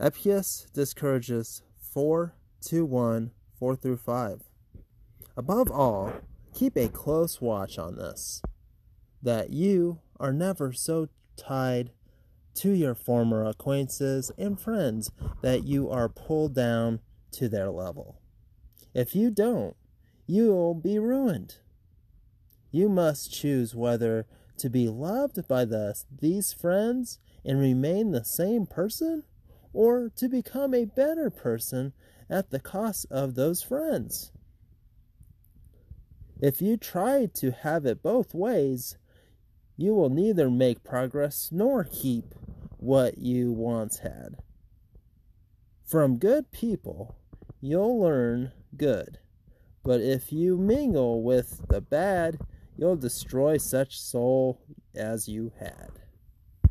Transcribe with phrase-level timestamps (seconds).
[0.00, 2.32] Epictetus Discourses 4
[2.66, 4.42] to 1, 4 through 5.
[5.36, 6.12] Above all,
[6.54, 8.40] keep a close watch on this,
[9.20, 11.90] that you are never so tied
[12.54, 15.10] to your former acquaintances and friends
[15.42, 17.00] that you are pulled down
[17.32, 18.20] to their level.
[18.94, 19.76] If you don't,
[20.28, 21.56] you will be ruined.
[22.70, 24.26] You must choose whether
[24.58, 29.24] to be loved by the, these friends and remain the same person,
[29.72, 31.92] or to become a better person
[32.30, 34.32] at the cost of those friends.
[36.40, 38.96] If you try to have it both ways,
[39.76, 42.34] you will neither make progress nor keep
[42.76, 44.36] what you once had.
[45.84, 47.16] From good people,
[47.60, 49.18] you'll learn good,
[49.82, 52.38] but if you mingle with the bad,
[52.76, 54.60] you'll destroy such soul
[54.94, 56.07] as you had.